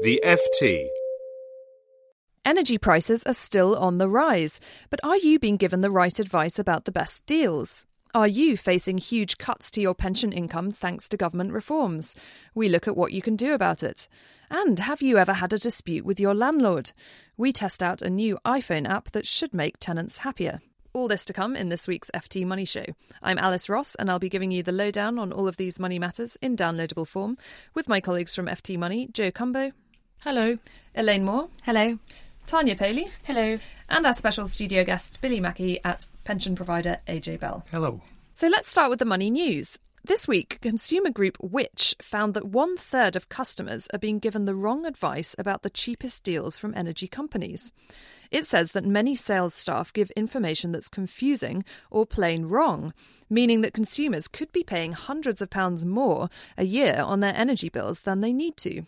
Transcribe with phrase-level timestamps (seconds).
[0.00, 0.86] The FT.
[2.44, 6.56] Energy prices are still on the rise, but are you being given the right advice
[6.56, 7.84] about the best deals?
[8.14, 12.14] Are you facing huge cuts to your pension incomes thanks to government reforms?
[12.54, 14.06] We look at what you can do about it.
[14.52, 16.92] And have you ever had a dispute with your landlord?
[17.36, 20.60] We test out a new iPhone app that should make tenants happier.
[20.92, 22.84] All this to come in this week's FT Money Show.
[23.20, 25.98] I'm Alice Ross, and I'll be giving you the lowdown on all of these money
[25.98, 27.36] matters in downloadable form
[27.74, 29.72] with my colleagues from FT Money, Jo Cumbo.
[30.22, 30.58] Hello.
[30.96, 31.48] Elaine Moore.
[31.62, 31.96] Hello.
[32.46, 33.08] Tanya Powley.
[33.22, 33.56] Hello.
[33.88, 37.64] And our special studio guest, Billy Mackay at pension provider AJ Bell.
[37.70, 38.02] Hello.
[38.34, 39.78] So let's start with the money news.
[40.04, 44.56] This week, consumer group Which found that one third of customers are being given the
[44.56, 47.72] wrong advice about the cheapest deals from energy companies.
[48.32, 52.92] It says that many sales staff give information that's confusing or plain wrong,
[53.30, 57.68] meaning that consumers could be paying hundreds of pounds more a year on their energy
[57.68, 58.82] bills than they need to.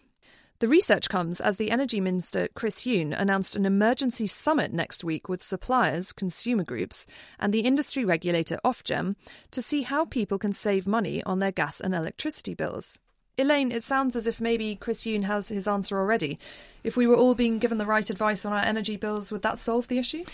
[0.60, 5.26] The research comes as the Energy Minister Chris Huhne announced an emergency summit next week
[5.26, 7.06] with suppliers, consumer groups,
[7.38, 9.16] and the industry regulator Ofgem
[9.52, 12.98] to see how people can save money on their gas and electricity bills.
[13.38, 16.38] Elaine, it sounds as if maybe Chris Huhne has his answer already.
[16.84, 19.58] If we were all being given the right advice on our energy bills, would that
[19.58, 20.26] solve the issue?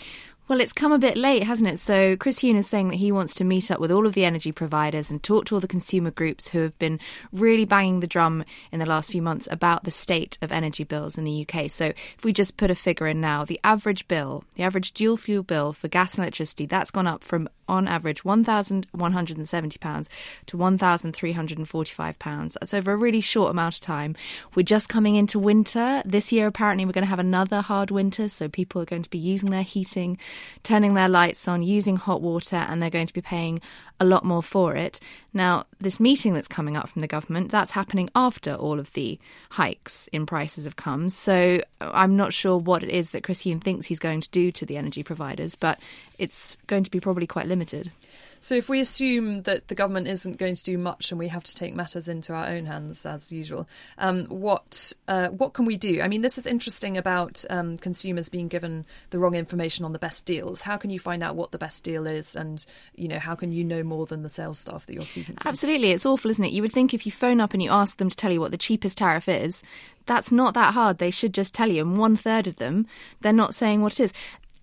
[0.47, 1.77] Well, it's come a bit late, hasn't it?
[1.77, 4.23] So, Chris Huhne is saying that he wants to meet up with all of the
[4.23, 7.01] energy providers and talk to all the consumer groups who have been
[7.33, 11.17] really banging the drum in the last few months about the state of energy bills
[11.17, 11.69] in the UK.
[11.69, 15.17] So, if we just put a figure in now, the average bill, the average dual
[15.17, 20.07] fuel bill for gas and electricity, that's gone up from on average £1,170
[20.45, 22.53] to £1,345.
[22.53, 24.15] That's over a really short amount of time.
[24.55, 26.01] We're just coming into winter.
[26.05, 29.09] This year, apparently, we're going to have another hard winter, so people are going to
[29.09, 30.17] be using their heating
[30.63, 33.61] turning their lights on, using hot water, and they're going to be paying
[33.99, 34.99] a lot more for it.
[35.33, 39.19] Now, this meeting that's coming up from the government, that's happening after all of the
[39.51, 41.09] hikes in prices have come.
[41.09, 44.29] So uh, I'm not sure what it is that Chris Huhne thinks he's going to
[44.29, 45.79] do to the energy providers, but
[46.17, 47.91] it's going to be probably quite limited.
[48.39, 51.43] So, if we assume that the government isn't going to do much and we have
[51.43, 53.67] to take matters into our own hands as usual,
[53.97, 56.01] um, what uh, what can we do?
[56.01, 59.99] I mean, this is interesting about um, consumers being given the wrong information on the
[59.99, 60.61] best deals.
[60.61, 62.65] How can you find out what the best deal is, and
[62.95, 65.47] you know how can you know more than the sales staff that you're speaking to?
[65.47, 66.51] Absolutely, it's awful, isn't it?
[66.51, 68.51] You would think if you phone up and you ask them to tell you what
[68.51, 69.63] the cheapest tariff is,
[70.07, 70.97] that's not that hard.
[70.97, 71.83] They should just tell you.
[71.83, 72.87] And one third of them,
[73.21, 74.13] they're not saying what it is.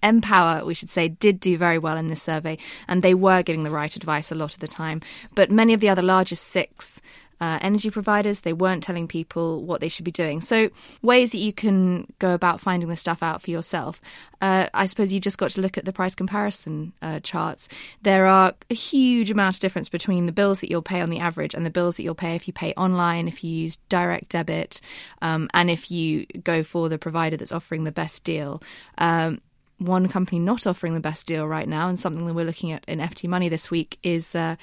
[0.05, 3.65] Npower, we should say, did do very well in this survey, and they were giving
[3.65, 5.01] the right advice a lot of the time.
[5.35, 7.01] But many of the other largest six
[7.41, 10.41] uh, energy providers, they weren't telling people what they should be doing.
[10.41, 10.71] So,
[11.03, 14.01] ways that you can go about finding the stuff out for yourself.
[14.41, 17.69] Uh, I suppose you just got to look at the price comparison uh, charts.
[18.03, 21.21] There are a huge amount of difference between the bills that you'll pay on the
[21.21, 24.31] average and the bills that you'll pay if you pay online, if you use direct
[24.31, 24.81] debit,
[25.23, 28.63] um, and if you go for the provider that's offering the best deal.
[28.99, 29.41] Um,
[29.79, 32.85] one company not offering the best deal right now, and something that we're looking at
[32.87, 34.57] in FT Money this week, is uh,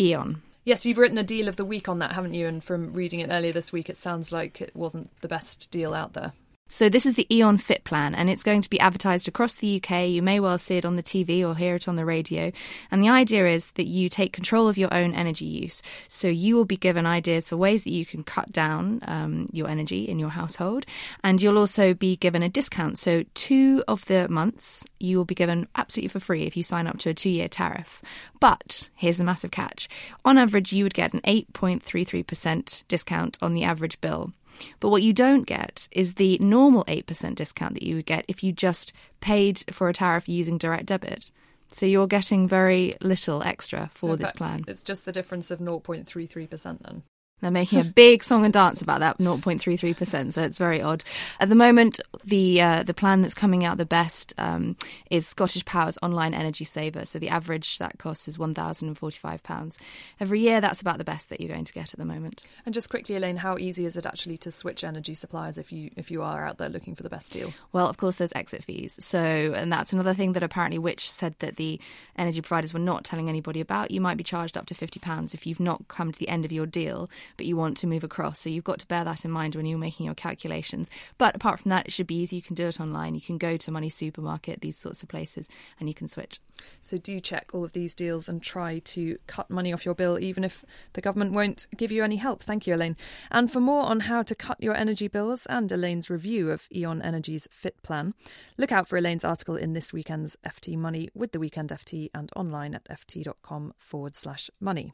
[0.00, 0.42] E.ON.
[0.64, 2.46] Yes, you've written a deal of the week on that, haven't you?
[2.46, 5.92] And from reading it earlier this week, it sounds like it wasn't the best deal
[5.92, 6.32] out there.
[6.74, 9.80] So this is the E.ON Fit plan, and it's going to be advertised across the
[9.80, 10.08] UK.
[10.08, 12.50] You may well see it on the TV or hear it on the radio.
[12.90, 15.82] And the idea is that you take control of your own energy use.
[16.08, 19.68] So you will be given ideas for ways that you can cut down um, your
[19.68, 20.84] energy in your household,
[21.22, 22.98] and you'll also be given a discount.
[22.98, 26.88] So two of the months you will be given absolutely for free if you sign
[26.88, 28.02] up to a two-year tariff.
[28.40, 29.88] But here's the massive catch:
[30.24, 34.32] on average, you would get an 8.33% discount on the average bill.
[34.80, 38.42] But what you don't get is the normal 8% discount that you would get if
[38.42, 41.30] you just paid for a tariff using direct debit.
[41.68, 44.64] So you're getting very little extra for So this fact, plan.
[44.68, 47.02] It's just the difference of 0.33% then.
[47.44, 51.04] They're making a big song and dance about that 0.33%, so it's very odd.
[51.40, 54.78] At the moment, the uh, the plan that's coming out the best um,
[55.10, 57.04] is Scottish Power's online energy saver.
[57.04, 59.76] So the average that cost is £1,045.
[60.20, 62.44] Every year, that's about the best that you're going to get at the moment.
[62.64, 65.90] And just quickly, Elaine, how easy is it actually to switch energy suppliers if you
[65.96, 67.52] if you are out there looking for the best deal?
[67.72, 68.96] Well, of course, there's exit fees.
[69.04, 71.78] So, and that's another thing that apparently Which said that the
[72.16, 73.90] energy providers were not telling anybody about.
[73.90, 76.52] You might be charged up to £50 if you've not come to the end of
[76.52, 78.40] your deal, but you want to move across.
[78.40, 80.90] So you've got to bear that in mind when you're making your calculations.
[81.18, 82.36] But apart from that, it should be easy.
[82.36, 83.14] You can do it online.
[83.14, 85.48] You can go to Money Supermarket, these sorts of places,
[85.78, 86.40] and you can switch.
[86.80, 90.18] So do check all of these deals and try to cut money off your bill,
[90.18, 92.42] even if the government won't give you any help.
[92.42, 92.96] Thank you, Elaine.
[93.30, 97.02] And for more on how to cut your energy bills and Elaine's review of E.ON
[97.02, 98.14] Energy's Fit Plan,
[98.56, 102.30] look out for Elaine's article in this weekend's FT Money with the Weekend FT and
[102.36, 104.92] online at ft.com forward slash money.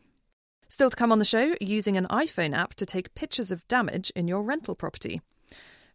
[0.70, 4.12] Still to come on the show, using an iPhone app to take pictures of damage
[4.14, 5.20] in your rental property.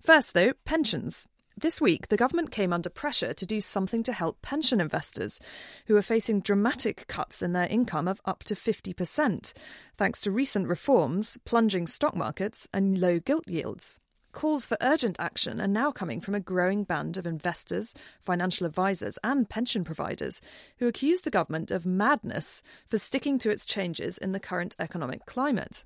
[0.01, 1.29] First, though, pensions.
[1.55, 5.39] This week, the government came under pressure to do something to help pension investors,
[5.87, 9.53] who are facing dramatic cuts in their income of up to 50%,
[9.95, 14.01] thanks to recent reforms, plunging stock markets, and low gilt yields.
[14.35, 19.17] Calls for urgent action are now coming from a growing band of investors, financial advisors,
[19.23, 20.41] and pension providers
[20.77, 25.25] who accuse the government of madness for sticking to its changes in the current economic
[25.25, 25.85] climate.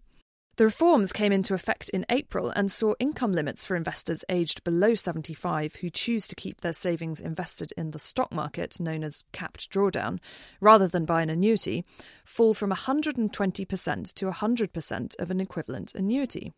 [0.55, 4.95] The reforms came into effect in April and saw income limits for investors aged below
[4.95, 9.69] 75 who choose to keep their savings invested in the stock market, known as capped
[9.69, 10.19] drawdown,
[10.59, 11.85] rather than buy an annuity,
[12.25, 16.51] fall from 120% to 100% of an equivalent annuity.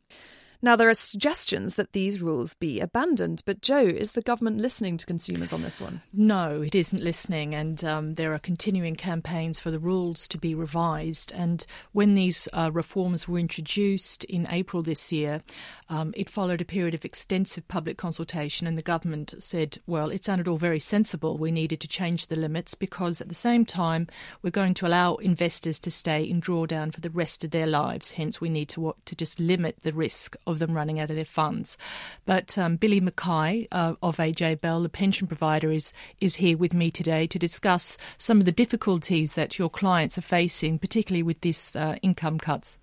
[0.63, 4.95] Now, there are suggestions that these rules be abandoned, but Jo, is the government listening
[4.97, 6.01] to consumers on this one?
[6.13, 10.53] No, it isn't listening, and um, there are continuing campaigns for the rules to be
[10.53, 11.31] revised.
[11.33, 15.41] And when these uh, reforms were introduced in April this year,
[15.89, 20.23] um, it followed a period of extensive public consultation, and the government said, well, it
[20.23, 21.39] sounded all very sensible.
[21.39, 24.07] We needed to change the limits because at the same time,
[24.43, 28.11] we're going to allow investors to stay in drawdown for the rest of their lives.
[28.11, 31.25] Hence, we need to, to just limit the risk of them running out of their
[31.25, 31.77] funds.
[32.25, 36.73] But um, Billy Mackay uh, of AJ Bell, the pension provider, is is here with
[36.73, 41.41] me today to discuss some of the difficulties that your clients are facing, particularly with
[41.41, 42.77] these uh, income cuts.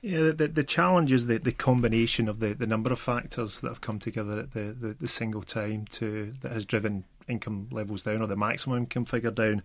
[0.00, 3.68] Yeah, the, the challenge is the, the combination of the, the number of factors that
[3.68, 8.02] have come together at the, the, the single time to that has driven income levels
[8.02, 9.62] down or the maximum income figure down.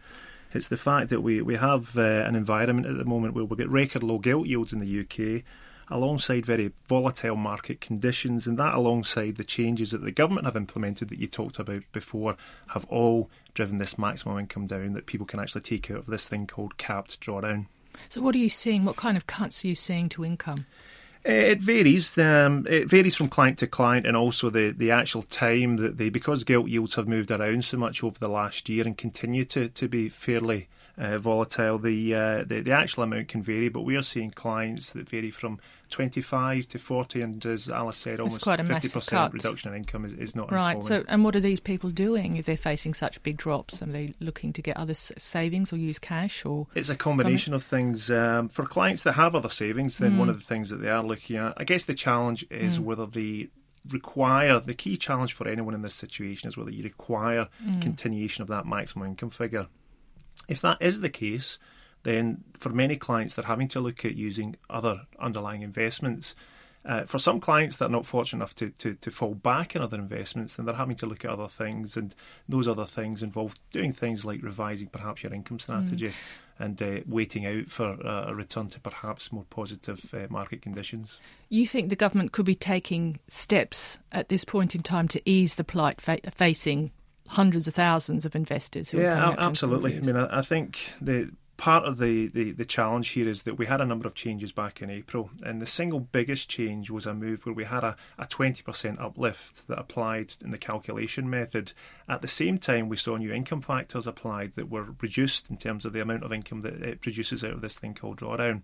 [0.51, 3.56] It's the fact that we, we have uh, an environment at the moment where we
[3.57, 5.44] get record low gilt yields in the UK
[5.89, 11.09] alongside very volatile market conditions, and that alongside the changes that the government have implemented
[11.09, 12.35] that you talked about before,
[12.69, 16.27] have all driven this maximum income down that people can actually take out of this
[16.27, 17.68] thing called capped drawdown.
[18.09, 18.85] So, what are you seeing?
[18.85, 20.65] What kind of cuts are you seeing to income?
[21.25, 22.18] It varies.
[22.18, 26.09] Um, it varies from client to client, and also the, the actual time that they
[26.09, 29.69] because gilt yields have moved around so much over the last year and continue to,
[29.69, 30.68] to be fairly
[30.98, 31.80] uh, volatile.
[31.80, 35.31] The, uh, the the actual amount can vary, but we are seeing clients that vary
[35.31, 35.60] from
[35.90, 40.13] 25 to 40, and as Alice said, almost quite a 50% reduction in income is,
[40.13, 40.84] is not right.
[40.84, 43.81] So, and what are these people doing if they're facing such big drops?
[43.81, 46.45] Are they looking to get other savings or use cash?
[46.45, 48.10] Or it's a combination of things.
[48.10, 50.19] Um, for clients that have other savings, then mm.
[50.19, 52.84] one of the things that they are looking at, I guess, the challenge is mm.
[52.84, 53.50] whether the
[53.90, 57.81] require the key challenge for anyone in this situation is whether you require mm.
[57.81, 59.68] continuation of that maximum income figure.
[60.47, 61.57] If that is the case,
[62.04, 66.35] then for many clients, they're having to look at using other underlying investments.
[66.85, 69.81] Uh, for some clients that are not fortunate enough to, to, to fall back in
[69.81, 72.14] other investments, then they're having to look at other things, and
[72.50, 76.14] those other things involve doing things like revising perhaps your income strategy mm.
[76.59, 81.21] and uh, waiting out for uh, a return to perhaps more positive uh, market conditions.
[81.47, 85.56] You think the government could be taking steps at this point in time to ease
[85.56, 86.92] the plight fa- facing
[87.27, 89.97] hundreds of thousands of investors who yeah, are absolutely.
[89.97, 93.57] I mean, I, I think the part of the, the, the challenge here is that
[93.57, 97.06] we had a number of changes back in April, and the single biggest change was
[97.06, 101.71] a move where we had a, a 20% uplift that applied in the calculation method.
[102.09, 105.85] At the same time, we saw new income factors applied that were reduced in terms
[105.85, 108.63] of the amount of income that it produces out of this thing called drawdown.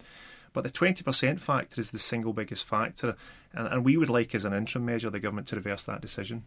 [0.53, 3.15] But the 20% factor is the single biggest factor,
[3.53, 6.43] and, and, we would like, as an interim measure, the government to reverse that decision.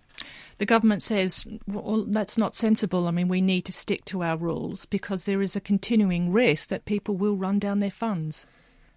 [0.58, 3.08] The government says, well, that's not sensible.
[3.08, 6.68] I mean, we need to stick to our rules because there is a continuing risk
[6.68, 8.46] that people will run down their funds.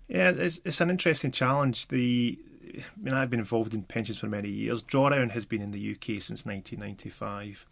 [0.07, 1.87] Yeah, it's, it's an interesting challenge.
[1.87, 2.37] The
[2.75, 4.83] I mean, I've been involved in pensions for many years.
[4.83, 7.65] Drawdown has been in the UK since 1995.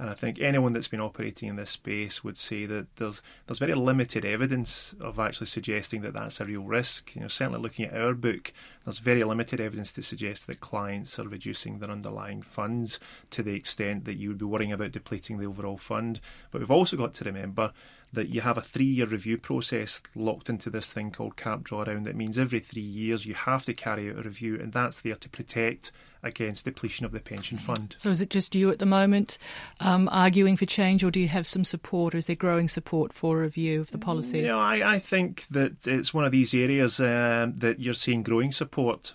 [0.00, 3.58] And I think anyone that's been operating in this space would say that there's there's
[3.58, 7.14] very limited evidence of actually suggesting that that's a real risk.
[7.14, 11.18] You know, certainly looking at our book, there's very limited evidence to suggest that clients
[11.18, 15.36] are reducing their underlying funds to the extent that you would be worrying about depleting
[15.36, 16.18] the overall fund.
[16.50, 17.74] But we've also got to remember
[18.12, 22.04] that you have a three year review process locked into this thing called cap drawdown.
[22.04, 25.14] That means every three years you have to carry out a review, and that's there
[25.14, 27.94] to protect against depletion of the pension fund.
[27.98, 29.38] So, is it just you at the moment
[29.80, 33.12] um, arguing for change, or do you have some support, or is there growing support
[33.12, 34.38] for a review of the policy?
[34.38, 38.22] You know, I, I think that it's one of these areas um, that you're seeing
[38.22, 39.14] growing support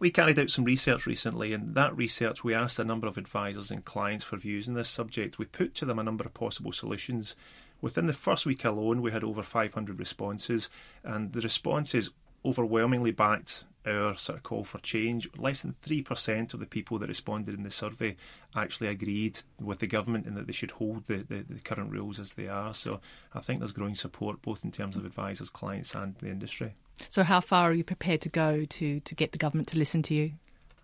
[0.00, 3.70] we carried out some research recently, and that research we asked a number of advisors
[3.70, 5.38] and clients for views on this subject.
[5.38, 7.36] We put to them a number of possible solutions.
[7.84, 10.70] Within the first week alone, we had over 500 responses,
[11.02, 12.08] and the responses
[12.42, 15.28] overwhelmingly backed our sort of call for change.
[15.36, 18.16] Less than 3% of the people that responded in the survey
[18.56, 22.18] actually agreed with the government in that they should hold the, the, the, current rules
[22.18, 22.72] as they are.
[22.72, 23.02] So
[23.34, 26.72] I think there's growing support both in terms of advisors, clients, and the industry.
[27.10, 30.00] So, how far are you prepared to go to, to get the government to listen
[30.04, 30.32] to you?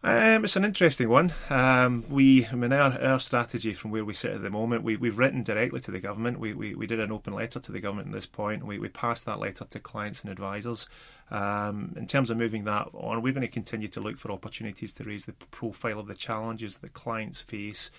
[0.03, 1.35] Um, it's an interesting one.
[1.51, 4.97] Um, we, I mean, our, our strategy from where we sit at the moment, we,
[4.97, 6.41] we've written directly to the government.
[6.41, 8.65] We, we, we did an open letter to the government at this point.
[8.65, 10.89] We, we passed that letter to clients and advisors.
[11.31, 14.95] Um, in terms of moving that on, we're going to continue to look for opportunities
[14.95, 17.91] to raise the profile of the challenges that clients face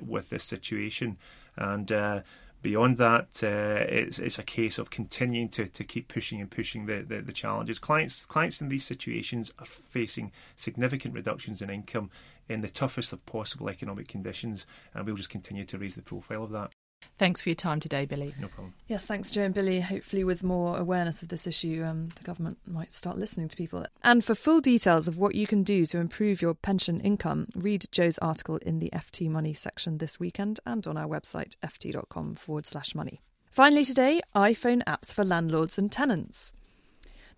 [0.00, 1.18] with this situation.
[1.56, 2.20] And uh,
[2.62, 6.86] beyond that, uh, it's, it's a case of continuing to, to keep pushing and pushing
[6.86, 7.78] the, the, the, challenges.
[7.78, 12.10] Clients clients in these situations are facing significant reductions in income
[12.48, 16.44] in the toughest of possible economic conditions, and we'll just continue to raise the profile
[16.44, 16.70] of that.
[17.20, 18.32] Thanks for your time today, Billy.
[18.40, 18.72] No problem.
[18.88, 19.82] Yes, thanks, Jo and Billy.
[19.82, 23.84] Hopefully, with more awareness of this issue, um, the government might start listening to people.
[24.02, 27.84] And for full details of what you can do to improve your pension income, read
[27.92, 32.64] Jo's article in the FT Money section this weekend and on our website, ft.com forward
[32.64, 33.20] slash money.
[33.50, 36.54] Finally, today, iPhone apps for landlords and tenants.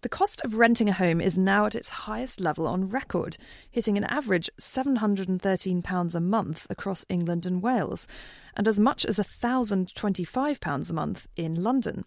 [0.03, 3.37] The cost of renting a home is now at its highest level on record,
[3.71, 8.09] hitting an average £713 a month across England and Wales,
[8.57, 12.05] and as much as £1,025 a month in London.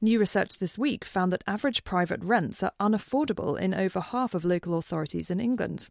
[0.00, 4.46] New research this week found that average private rents are unaffordable in over half of
[4.46, 5.90] local authorities in England.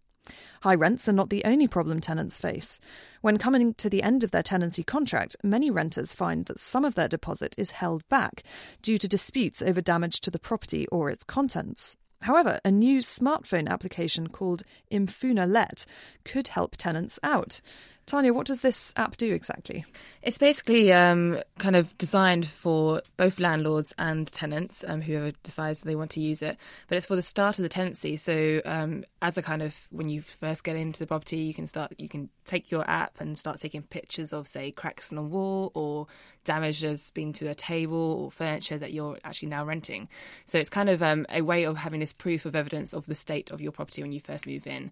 [0.61, 2.79] High rents are not the only problem tenants face.
[3.21, 6.95] When coming to the end of their tenancy contract, many renters find that some of
[6.95, 8.43] their deposit is held back
[8.81, 11.97] due to disputes over damage to the property or its contents.
[12.23, 15.85] However, a new smartphone application called Imfuna Let
[16.23, 17.61] could help tenants out.
[18.05, 19.85] Tanya, what does this app do exactly?
[20.21, 25.95] It's basically um, kind of designed for both landlords and tenants, um, whoever decides they
[25.95, 26.57] want to use it.
[26.89, 28.17] But it's for the start of the tenancy.
[28.17, 31.65] So, um, as a kind of when you first get into the property, you can
[31.65, 35.23] start, you can take your app and start taking pictures of, say, cracks in a
[35.23, 36.07] wall or
[36.43, 40.09] damage that's been to a table or furniture that you're actually now renting.
[40.45, 43.15] So, it's kind of um, a way of having this proof of evidence of the
[43.15, 44.91] state of your property when you first move in.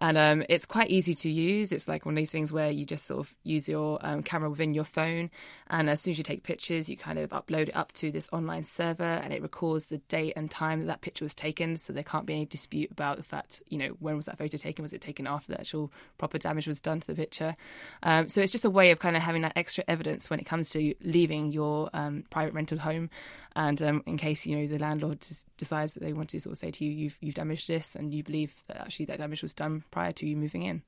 [0.00, 1.70] And um, it's quite easy to use.
[1.70, 4.50] It's like one of these things where you just sort of use your um, camera
[4.50, 5.30] within your phone,
[5.68, 8.28] and as soon as you take pictures, you kind of upload it up to this
[8.32, 11.76] online server, and it records the date and time that that picture was taken.
[11.76, 14.56] So there can't be any dispute about the fact, you know, when was that photo
[14.56, 14.82] taken?
[14.82, 17.54] Was it taken after the actual proper damage was done to the picture?
[18.02, 20.46] Um, so it's just a way of kind of having that extra evidence when it
[20.46, 23.10] comes to leaving your um, private rental home,
[23.56, 25.24] and um, in case you know the landlord
[25.56, 28.12] decides that they want to sort of say to you, you've you've damaged this, and
[28.12, 30.82] you believe that actually that damage was done prior to you moving in.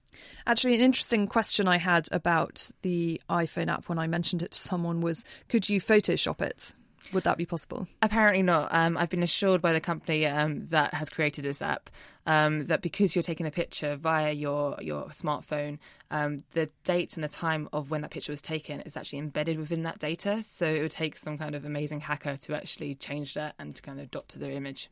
[0.47, 4.61] Actually, an interesting question I had about the iPhone app when I mentioned it to
[4.61, 6.75] someone was could you Photoshop it?
[7.12, 7.87] Would that be possible?
[8.00, 8.73] Apparently not.
[8.75, 11.90] Um, I've been assured by the company um, that has created this app
[12.26, 15.78] um, that because you're taking a picture via your your smartphone,
[16.11, 19.59] um, the date and the time of when that picture was taken is actually embedded
[19.59, 20.43] within that data.
[20.43, 23.83] So it would take some kind of amazing hacker to actually change that and to
[23.83, 24.90] kind of dot to the image.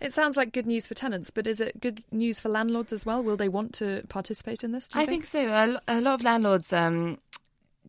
[0.00, 3.06] It sounds like good news for tenants, but is it good news for landlords as
[3.06, 3.22] well?
[3.22, 4.88] Will they want to participate in this?
[4.92, 5.26] I think?
[5.26, 5.48] think?
[5.48, 5.48] so.
[5.48, 6.72] A, a, lot of landlords.
[6.72, 7.18] Um,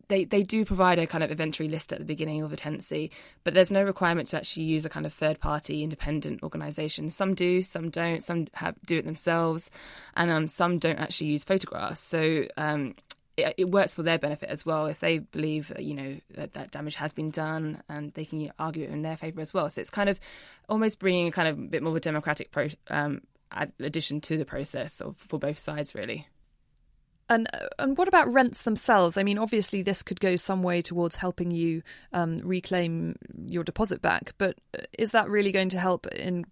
[0.08, 3.10] they, they do provide a kind of inventory list at the beginning of a tenancy,
[3.42, 7.10] but there's no requirement to actually use a kind of third party independent organisation.
[7.10, 9.70] Some do, some don't, some have, do it themselves,
[10.16, 12.00] and um, some don't actually use photographs.
[12.00, 12.94] So um,
[13.36, 16.70] it, it, works for their benefit as well if they believe you know that, that
[16.70, 19.80] damage has been done and they can argue it in their favour as well so
[19.80, 20.20] it's kind of
[20.68, 23.22] almost bringing a kind of bit more of a democratic pro, um,
[23.80, 26.28] addition to the process for both sides really
[27.28, 29.16] and and what about rents themselves?
[29.16, 33.16] I mean, obviously, this could go some way towards helping you um, reclaim
[33.46, 34.34] your deposit back.
[34.38, 34.58] But
[34.98, 36.44] is that really going to help in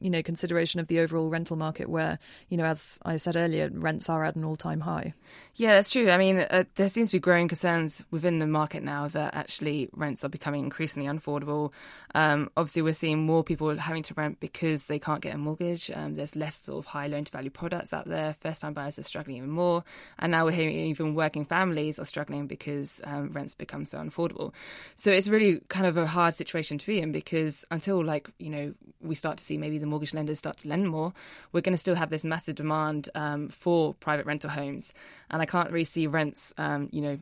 [0.00, 3.70] you know consideration of the overall rental market, where you know, as I said earlier,
[3.72, 5.14] rents are at an all-time high.
[5.54, 6.10] Yeah, that's true.
[6.10, 9.88] I mean, uh, there seems to be growing concerns within the market now that actually
[9.92, 11.72] rents are becoming increasingly unaffordable.
[12.14, 15.90] Um, obviously, we're seeing more people having to rent because they can't get a mortgage.
[15.90, 18.36] Um, there's less sort of high loan to value products out there.
[18.40, 19.84] First time buyers are struggling even more.
[20.18, 24.52] And now we're hearing even working families are struggling because um, rents become so unaffordable.
[24.94, 28.50] So it's really kind of a hard situation to be in because until, like, you
[28.50, 31.12] know, we start to see maybe the mortgage lenders start to lend more,
[31.52, 34.92] we're going to still have this massive demand um, for private rental homes.
[35.30, 37.18] And I can't really see rents, um, you know,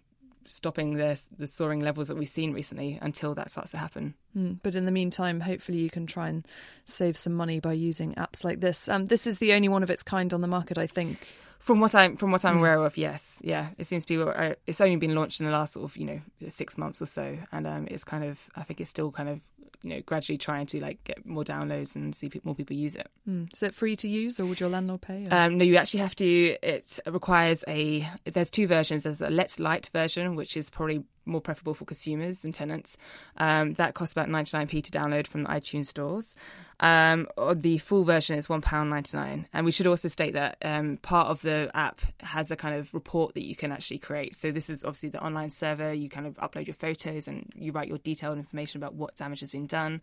[0.48, 4.14] stopping the the soaring levels that we've seen recently until that starts to happen.
[4.36, 6.46] Mm, but in the meantime, hopefully you can try and
[6.84, 8.88] save some money by using apps like this.
[8.88, 11.26] Um, this is the only one of its kind on the market, I think.
[11.58, 12.58] From what I'm from what I'm mm.
[12.58, 14.30] aware of, yes, yeah, it seems to be.
[14.30, 17.06] Uh, it's only been launched in the last sort of you know six months or
[17.06, 19.40] so, and um, it's kind of I think it's still kind of
[19.82, 23.08] you know gradually trying to like get more downloads and see more people use it.
[23.28, 23.52] Mm.
[23.52, 25.28] Is it free to use, or would your landlord pay?
[25.28, 26.56] Um, no, you actually have to.
[26.62, 28.08] It requires a.
[28.24, 29.04] There's two versions.
[29.04, 32.96] There's a Let's Light version, which is probably more preferable for consumers and tenants.
[33.36, 36.34] Um, that costs about 99p to download from the iTunes stores.
[36.80, 39.46] Um, the full version is £1.99.
[39.52, 42.92] And we should also state that um, part of the app has a kind of
[42.92, 44.34] report that you can actually create.
[44.36, 45.92] So this is obviously the online server.
[45.92, 49.40] You kind of upload your photos and you write your detailed information about what damage
[49.40, 50.02] has been done.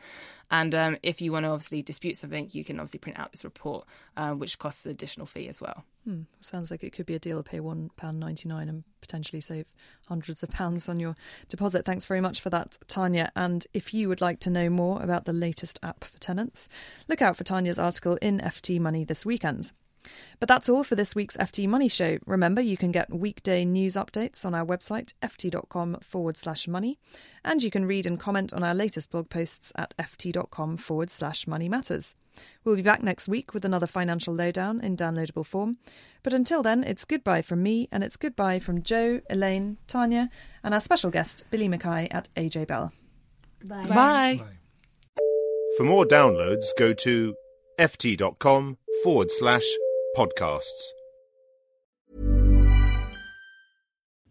[0.50, 3.44] And um, if you want to obviously dispute something, you can obviously print out this
[3.44, 3.86] report,
[4.18, 5.84] uh, which costs an additional fee as well.
[6.06, 6.22] Hmm.
[6.42, 7.38] Sounds like it could be a deal.
[7.38, 9.66] To pay £1.99 and potentially save
[10.08, 11.16] hundreds of pounds on your
[11.48, 11.86] deposit.
[11.86, 13.32] Thanks very much for that, Tanya.
[13.36, 16.63] And if you would like to know more about the latest app for tenants,
[17.08, 19.72] look out for Tanya's article in FT Money this weekend.
[20.40, 22.18] But that's all for this week's FT Money Show.
[22.26, 27.00] Remember, you can get weekday news updates on our website, ft.com forward slash money,
[27.44, 31.48] and you can read and comment on our latest blog posts at ft.com forward slash
[31.48, 32.16] money matters.
[32.64, 35.78] We'll be back next week with another financial lowdown in downloadable form.
[36.24, 40.30] But until then, it's goodbye from me, and it's goodbye from Jo, Elaine, Tanya,
[40.64, 42.92] and our special guest, Billy Mackay at AJ Bell.
[43.64, 43.86] Bye.
[43.86, 44.38] Bye.
[44.40, 44.46] Bye.
[45.78, 47.36] For more downloads, go to
[47.80, 49.64] ft.com forward slash
[50.16, 50.92] podcasts.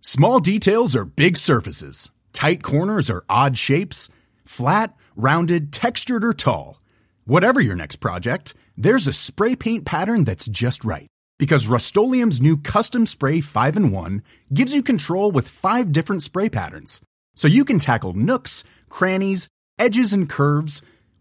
[0.01, 4.09] Small details are big surfaces, tight corners are odd shapes,
[4.45, 6.81] flat, rounded, textured, or tall.
[7.25, 11.09] Whatever your next project, there's a spray paint pattern that's just right.
[11.41, 14.23] Because Rust-Oleum Custom Spray 5 and 1
[14.55, 17.01] gives you control with five different spray patterns.
[17.35, 20.83] So you can tackle nooks, crannies, edges, and curves